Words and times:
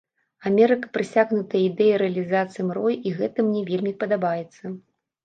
Амерыка 0.49 0.87
прасякнутая 0.97 1.61
ідэяй 1.67 1.95
рэалізацыі 2.03 2.65
мроі 2.71 2.95
і 3.11 3.13
гэтым 3.19 3.45
мне 3.51 3.63
вельмі 3.69 3.93
падабаецца. 4.01 4.63